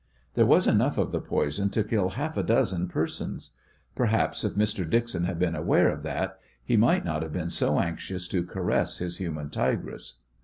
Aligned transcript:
There 0.33 0.47
was 0.47 0.65
enough 0.65 0.97
of 0.97 1.11
the 1.11 1.21
poison 1.21 1.69
to 1.69 1.83
kill 1.83 2.09
half 2.17 2.35
a 2.35 2.41
dozen 2.41 2.87
persons. 2.87 3.51
Perhaps 3.93 4.43
if 4.43 4.53
Mr. 4.55 4.89
Dixon 4.89 5.25
had 5.25 5.37
been 5.37 5.55
aware 5.55 5.89
of 5.89 6.01
that 6.01 6.39
he 6.63 6.75
might 6.75 7.05
not 7.05 7.21
have 7.21 7.33
been 7.33 7.51
so 7.51 7.79
anxious 7.79 8.27
to 8.29 8.43
caress 8.43 8.97
this 8.97 9.17
human 9.17 9.51
tigress. 9.51 10.15